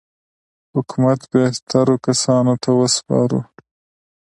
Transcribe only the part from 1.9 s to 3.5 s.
کسانو ته وسپارو.